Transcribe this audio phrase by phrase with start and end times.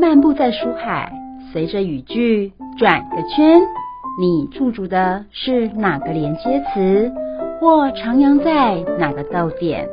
[0.00, 1.12] 漫步在书海，
[1.52, 3.60] 随着语句转个圈，
[4.18, 7.12] 你驻足的是哪个连接词，
[7.60, 9.86] 或徜徉在哪个逗点？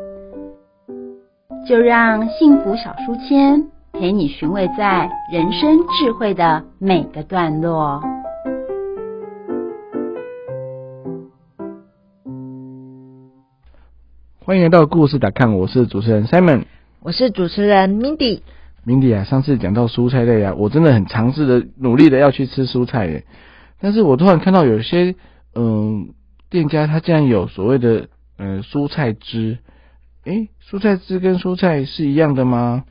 [1.68, 8.02] 就让幸福小书签陪你寻味在人生智慧的每个段落。
[14.46, 16.64] 欢迎来到故事打看，我是主持人 Simon，
[17.02, 18.40] 我是主持人 Mindy。
[18.88, 23.26] Mindy 啊，上次讲到蔬菜类啊，我真的很尝试的努力的要去吃蔬菜耶，
[23.82, 25.14] 但是我突然看到有些
[25.54, 26.14] 嗯
[26.50, 29.58] 店家他竟然有所谓的嗯蔬菜汁，
[30.24, 32.86] 诶，蔬菜汁跟蔬菜是一样的吗？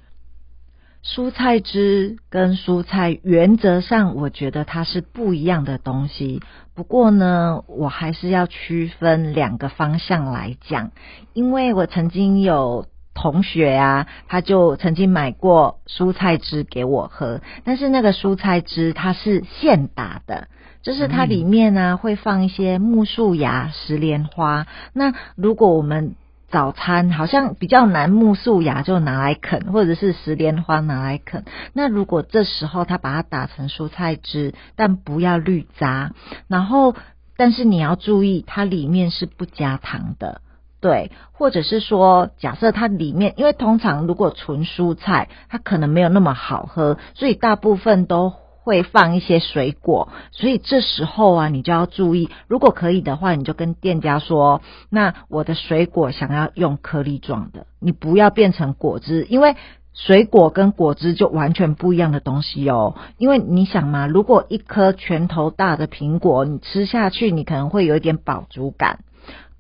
[1.03, 6.43] 蔬菜汁跟蔬菜原则上，我觉得它是不一样的东西。
[6.75, 10.91] 不过呢，我还是要区分两个方向来讲，
[11.33, 20.49] 因为我曾经有同学啊，他就曾经买过蔬菜汁给我喝，但是那个蔬菜汁它是现打的，
[20.83, 24.67] 就是它里面呢会放一些木树芽、石莲花。
[24.93, 26.15] 那如果我们
[26.49, 31.45] 早餐好像比较难，木树芽就拿来啃，或者是石莲花拿来啃。
[31.73, 36.13] 那如果这时候他把它打成蔬菜汁，但不要绿渣，
[36.49, 36.95] 然后
[37.37, 40.41] 但是你要注意，它里面是不加糖的，
[40.87, 48.33] 对，或者是说，假设它里面，因为通常如果纯蔬菜，它可能没有那么好喝，所以大部分都。
[48.67, 59.55] 会放一些水果，所以这时候啊，你就要注意，如果可以的话，你就跟店家说，那我的水果想要用颗粒状的，你不要变成果汁，因为
[59.95, 62.97] 水果跟果汁就完全不一样的东西哦。
[63.19, 69.05] 因为你想嘛，如果一颗拳头大的苹果，你吃下去，你可能会有一点饱足感，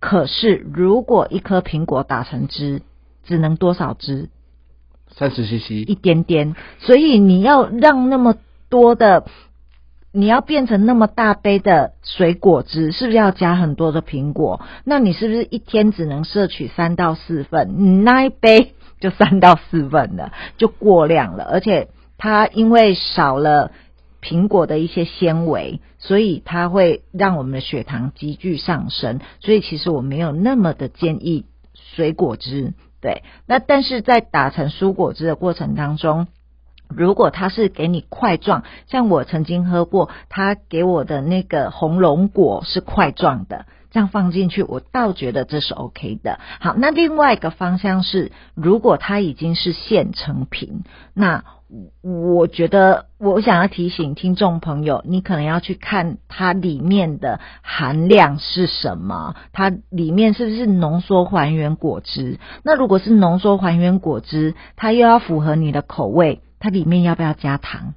[0.00, 2.82] 可是如果一颗苹果打成汁，
[3.24, 4.28] 只能多少汁？
[5.08, 6.54] 三十 CC，一点点。
[6.78, 8.34] 所以你要让那么。
[8.68, 9.26] 多的，
[10.10, 14.60] 你要变成那么大杯的水果汁，是不是要加很多的苹果？
[14.82, 17.76] 那你是不是一天只能摄取三到四份？
[17.78, 21.44] 你那一杯就三到四份了，就过量了。
[21.44, 23.70] 而且它因为少了
[24.20, 29.20] 苹果的一些纤维，所以它会让我们的血糖急剧上升。
[29.40, 32.74] 所以其实我没有那么的建议水果汁。
[33.00, 36.28] 对，那但是在打成蔬果汁的过程当中。
[36.88, 46.38] 如果它是给你块状，像我曾经喝过，他给我的那个红龙果是块状的，这样放进去，我倒觉得这是 OK 的。
[46.60, 51.42] 好，那另外一个方向是，如果它已经是现成品，那
[52.02, 62.38] 我觉得我想要提醒听众朋友，你可能要去看它里面的含量是什么，它里面是不是浓缩还原果汁？
[62.62, 66.40] 那如果是浓缩还原果汁，它又要符合你的口味。
[66.58, 67.94] 它里面要不要加糖？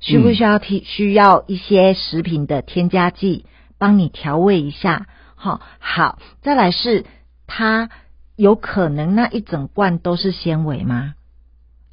[0.00, 3.44] 需不需要提需要一些食品的添加剂
[3.78, 5.06] 帮你调味一下？
[5.34, 7.04] 好，好，再来是
[7.46, 7.90] 它
[8.36, 11.14] 有可能那一整罐都是纤维吗？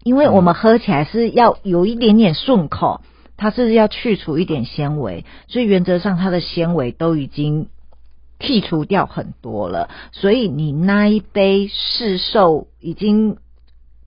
[0.03, 3.01] 因为我们喝起来是要有一点点顺口，
[3.37, 7.67] 它是要去除一点纤维，所以原则上它的纤维都已经
[8.39, 13.37] 剔除掉很多了，所以你那一杯市售已经。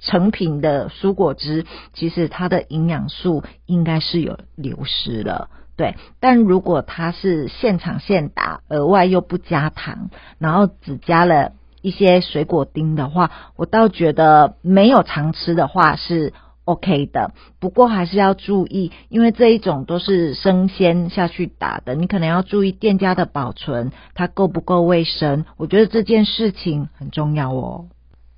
[0.00, 5.96] 成品的蔬果汁，其实它的营养素应该是有流失了，对。
[6.20, 11.52] 但如果它是现场现打，额外又不加糖，然后只加了
[11.84, 16.32] 一些水果丁的话，我倒觉得没有常吃的话是
[16.64, 17.34] OK 的。
[17.60, 25.44] 不过还是要注意，因为这一种都是生鲜下去打的，你可能要注意店家的保存，它够不够卫生。
[25.58, 27.84] 我觉得这件事情很重要哦。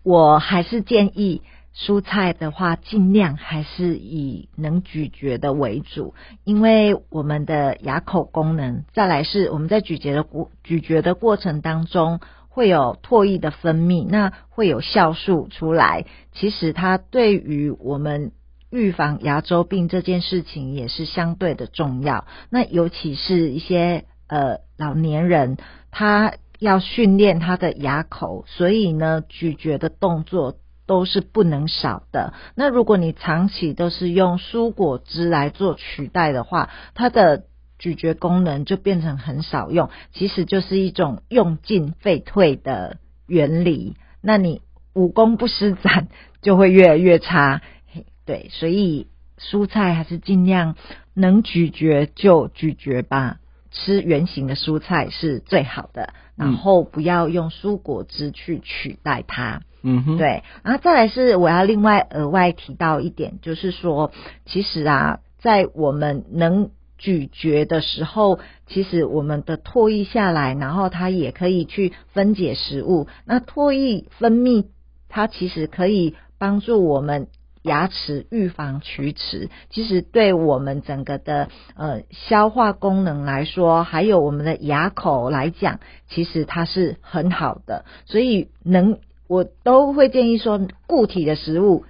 [0.03, 1.43] 我还是建议。
[1.79, 12.21] 蔬菜的话，尽量还是以能咀嚼的为主，因为我们的牙口功能，再来是我们在咀嚼的过咀嚼的过程当中
[12.57, 16.07] 会有唾液的分泌，那会有酵素出来。
[16.33, 18.33] 其实它对于我们
[18.71, 22.25] 预防牙周病这件事情也是相对的重要。
[22.49, 25.59] 那尤其是一些呃老年人，
[25.91, 30.57] 他要训练他的牙口，所以呢咀嚼的动作。
[30.89, 32.33] 都是不能少的。
[32.55, 37.43] 那如果你长期都是用蔬果汁来做取代的话，它的
[37.79, 43.97] 咀嚼功能就变成很少用，其实就是一种用进废退的原理。
[44.21, 44.63] 那你
[44.95, 46.09] 武功不施展，
[46.43, 47.63] 就会越来越差。
[48.25, 49.07] 对，所以
[49.39, 50.75] 蔬菜还是尽量
[51.15, 53.39] 能咀嚼就咀嚼吧，
[53.71, 59.61] 吃原形的蔬菜是最好的，然后不要用蔬果汁去取代它。
[59.83, 64.11] 嗯哼，，对，然后再来是我要另外额外提到一点，就是说，
[64.45, 73.07] 其实啊，在我们能咀嚼的时候，其实我们的唾液下来，然后它也可以去分解食物。
[73.25, 74.67] 那唾液分泌，
[75.09, 77.29] 它其实可以帮助我们。
[77.63, 87.85] 牙齿预防龋齿，其实对我们整个的呃消化功能来说，还有我们的牙口来讲，其实它是很好的。
[88.05, 91.85] 所以能我都会建议说，固体的食物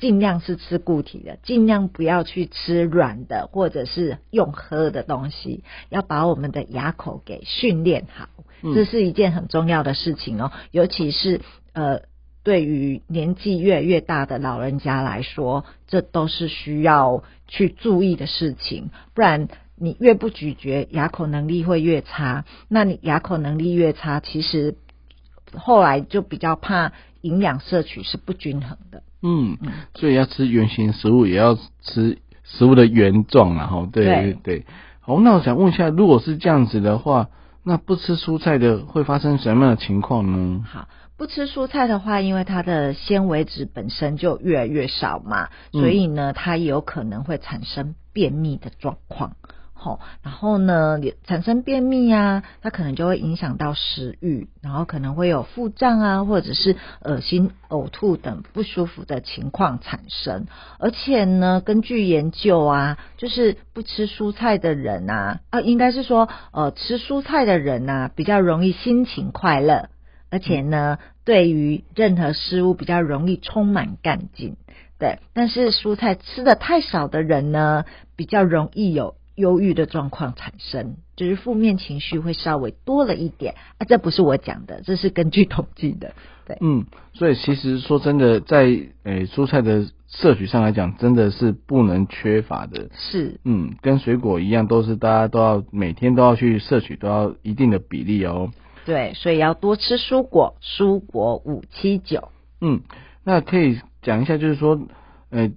[0.00, 8.28] 尽量是吃固体的，尽量不要去吃软的或者是用喝的东西，要把我们的牙口给训练好，
[8.62, 11.42] 嗯这是一件很重要的事情哦，尤其是
[11.72, 12.00] 呃。
[12.42, 22.46] 对于年纪越来越大的老人家来说，这都是需要去注意的事情，不然你越不咀嚼，牙口能力会越差。
[22.66, 24.74] 那你牙口能力越差，其实
[25.52, 29.02] 后来就比较怕营养摄取是不均衡的。
[29.22, 34.66] 嗯嗯，所以要吃原形食物，也要吃食物的原状然后对对对对。
[35.00, 37.28] 好，那我想问一下，如果是这样子的话，
[37.62, 40.64] 那不吃蔬菜的会发生什么样的情况呢？
[40.66, 49.36] 好，不吃蔬菜的话，因为它的纤维质本身就越来越少嘛，嗯所以呢，它也有可能会产生便秘的状况。
[49.80, 60.46] 吼，然后呢，也产生便秘啊，它可能就会影响到食欲，然后可能会有腹胀啊，或者是恶心、呕吐等不舒服的情况产生。
[60.78, 69.88] 而且呢，根据研究啊，就是不吃蔬菜的人啊，啊，应该是说，呃，吃蔬菜的人啊，比较容易心情快乐，
[70.30, 74.56] 而且呢，对于任何事物比较容易充满干劲。
[74.98, 77.86] 对，但是蔬菜吃的太少的人呢，
[78.16, 83.84] 比较容易有忧郁的状况产生，就是负面情绪会稍微多了一点啊。
[83.88, 86.14] 这不是我讲的，这是根据统计的。
[86.46, 88.64] 对，嗯，所以其实说真的，在
[89.02, 92.90] 诶、蔬菜的摄取上来讲，真的是不能缺乏的。
[92.92, 98.50] 是，嗯，跟水果一样，都是大家都要每天都要去摄取，都要一定的比例哦。
[98.84, 102.28] 对，所以要多吃蔬果，蔬果五七九。
[102.60, 102.80] 嗯，
[103.24, 104.80] 那可以讲一下，就是说，
[105.30, 105.50] 呃，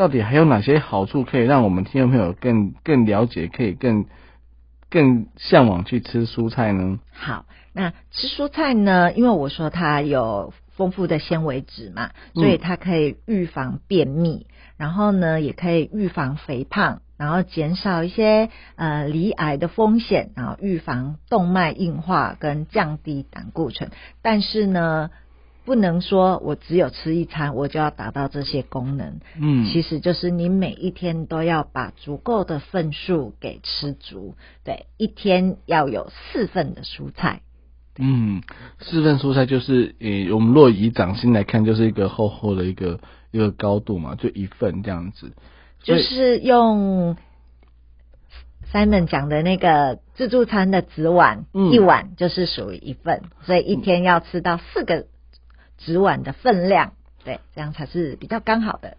[0.00, 4.06] 到底还有哪些好处可以让我们听众朋友更更了解，可以更
[4.88, 7.00] 更向往去吃蔬菜呢？
[7.12, 7.44] 好，
[7.74, 9.12] 那吃蔬菜呢？
[9.12, 14.46] 因为我说它有丰富的纤维质嘛，嗯所以它可以预防便秘，
[14.78, 23.90] 然后呢，也可以预防肥胖，然后减少一些呃离癌的风险，然后预防动脉硬化跟降低胆固醇。
[24.22, 25.10] 但是呢，
[25.64, 34.34] 不能说我只有吃一餐我就要达到这些功能，嗯，其实就是你每一天都要把足够的份数给吃足，
[34.64, 37.42] 对，一天要有四份的蔬菜。
[37.98, 38.42] 嗯，
[38.78, 42.98] 四份蔬菜就是，诶、我们若以掌心来看，就是一个厚厚的一个
[43.30, 45.32] 一个高度嘛，就一份这样子。
[45.82, 47.16] 就是用
[48.72, 55.06] Simon 讲的那个自助餐的纸碗，嗯一碗就是属于一份，所以一天要吃到四个
[55.84, 56.92] 纸碗的分量，
[57.24, 58.96] 对，这样才是比较刚好的。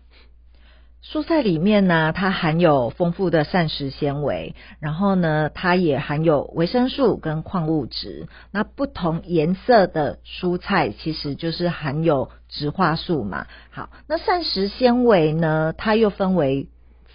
[1.03, 8.27] 蔬菜里面呢，它含有丰富的膳食纤维，然后呢，它也含有维生素跟矿物质。
[8.51, 13.47] 那不同颜色的蔬菜其实就是含有植化素嘛。
[13.71, 16.67] 好，那膳食纤维呢，它又分为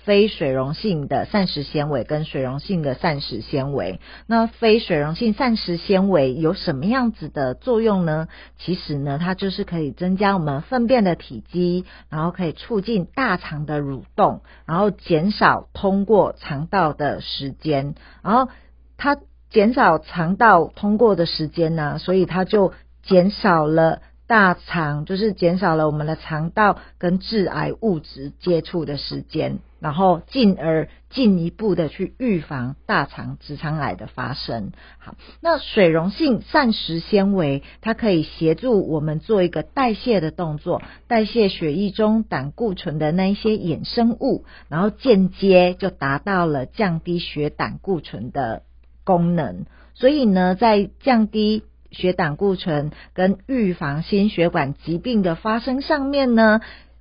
[0.06, 4.00] 非水溶性的膳食纤维跟水溶性的膳食纤维。
[4.28, 8.28] 那非水溶性膳食纤维有什么样子的作用呢？
[8.56, 18.48] 其实呢，它就是可以增加我们粪便的体积，然后可以促进大肠的蠕动，然后减少通过肠道的时间，然后
[18.96, 19.18] 它
[19.50, 22.72] 减少肠道通过的时间呢，所以它就
[23.02, 24.02] 减少了。
[24.26, 34.72] 大肠就是减少了我们的肠道跟致癌物质接触的时间，然后进而进一步的去预防大肠直肠癌的发生。
[34.98, 48.62] 好，那水溶性膳食纤维它可以协助我们做一个代谢的动作，代谢血液中胆固醇的那一些衍生物，然后间接就达到了降低血胆固醇的
[49.04, 49.66] 功能。
[49.94, 56.60] 所以呢，在降低血胆固醇跟预防心血管疾病的发生上面呢，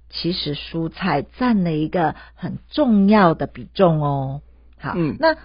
[0.10, 4.42] 其实蔬菜占了一个很重要的比重哦。
[4.78, 5.36] 好，嗯那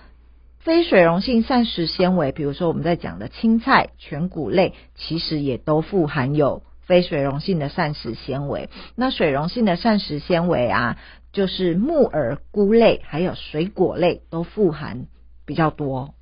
[0.59, 8.69] 非水溶性膳食纤维，比如说我们在讲的青菜、全谷类，其实也都富含有非水溶性的膳食纤维。
[8.95, 10.99] 那水溶性的膳食纤维啊，
[11.33, 15.07] 就是木耳、菇类还有水果类都富含
[15.47, 16.15] 比较多。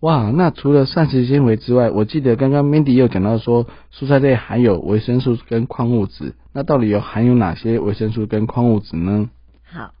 [0.00, 9.30] 哇，那除了膳食纤维之外，我记得刚刚 Mandy 有讲到说，蔬菜类含有维生素跟矿物质，那到底有含有哪些维生素跟矿物质呢？
[9.64, 9.94] 好，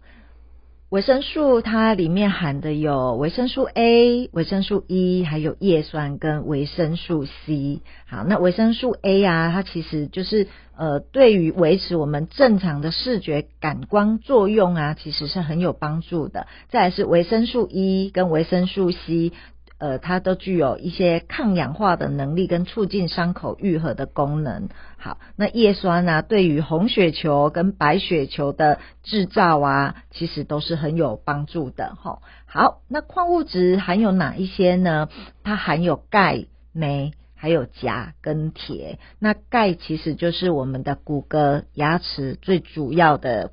[0.90, 7.80] 维生素它里面含的有维生素 A、维生素 E，还有叶酸跟维生素 C。
[8.06, 16.46] 好，那维生素 A 啊，它其实就是呃，对于维持我们正常的视觉感光作用啊，其实是很有帮助的。
[16.68, 19.32] 再来是维生素 E 跟维生素 C。
[19.78, 24.70] 呃，它都具有一些抗氧化的能力跟促进伤口愈合的功能。
[24.96, 31.94] 好，那叶酸呢，对于红血球跟白血球的制造啊，其实都是很有帮助的。
[31.94, 35.10] 哈，好，那矿物质含有哪一些呢？
[35.44, 38.98] 它含有钙、镁，还有钾跟铁。
[39.18, 43.52] 那钙其实就是我们的骨骼、牙齿最主要的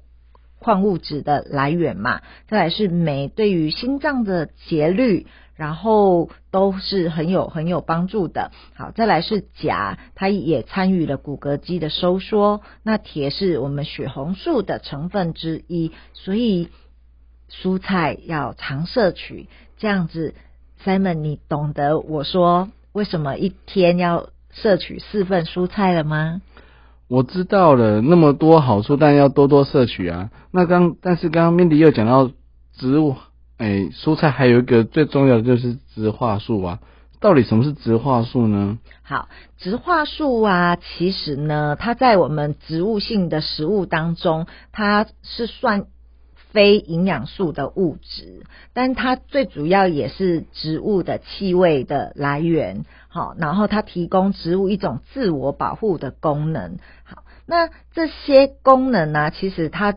[0.58, 2.22] 矿物质的来源嘛。
[2.48, 5.27] 再来是镁，对于心脏的节律。
[5.56, 8.52] 然后都是很有很有帮助的。
[8.76, 12.62] 好，再来是钾，它也参与了骨骼肌的收缩。
[12.82, 16.70] 那铁是我们血红素的成分之一，所以
[17.52, 19.48] 蔬菜要常摄取。
[19.78, 20.34] 这样子
[20.84, 26.42] ，Simon，你懂得我说为什么一天要摄取四份蔬菜了吗？
[27.08, 30.32] 我知道了，那么多好处，但要多多摄取啊。
[30.52, 32.32] 那刚但是刚刚 Mindy 又讲到
[32.74, 33.16] 植物。
[33.58, 36.80] 哎，蔬菜还有一个最重要的就是植化素啊，
[37.20, 38.80] 到底什么是植化素呢？
[39.04, 45.86] 好，植化素啊，其实呢，它在我们植物性的食物当中，它是算
[46.52, 48.44] 非营养素的物质，
[48.74, 52.86] 但它最主要也是植物的气味的来源。
[53.08, 56.80] 好，然后它提供植物一种自我保护的功能。
[57.04, 59.96] 好，那这些功能呢，其实它。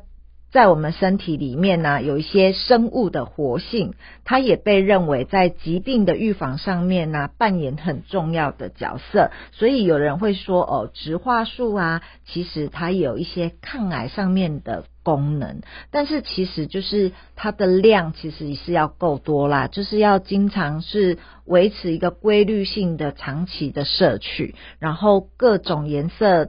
[0.57, 3.93] 在我们身体里面呢，有一些生物的活性，
[4.25, 9.31] 它也被认为在疾病的预防上面呢扮演很重要的角色。
[9.53, 15.61] 所以有人会说，哦，植化素啊，其实它有一些抗癌上面的功能，
[15.91, 26.49] 但是其实就是它的量其实也是要够多啦，就是要经常是维持一个规律性的长期的摄取，然后各种颜色。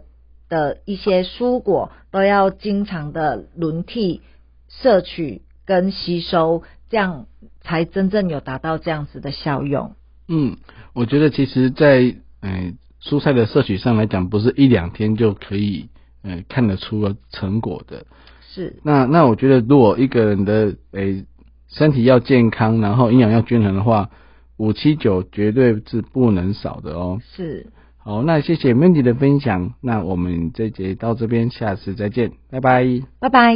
[0.49, 4.21] 的一些蔬果都要经常的轮替
[4.69, 7.27] 摄取跟吸收，这样
[7.61, 9.95] 才真正有达到这样子的效用。
[10.27, 10.57] 嗯，
[10.93, 15.89] 我觉得其实，在嗯蔬菜的摄取上来讲，不是一两天就可以
[16.23, 18.05] 嗯看得出成果的。
[18.41, 18.79] 是。
[18.83, 21.25] 那那我觉得，如果一个人的诶
[21.67, 24.09] 身体要健康，然后营养要均衡的话，
[24.57, 27.19] 五七九绝对是不能少的哦。
[27.35, 27.67] 是。
[28.07, 32.85] 好，那谢谢 Mandy 的分享，那我们这节到这边，下次再见，拜拜，
[33.19, 33.53] 拜拜。